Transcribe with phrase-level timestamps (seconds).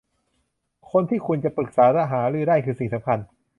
[0.91, 3.19] คนที่คุณจะปรึกษาหารือได้คือสิ่งสำคัญ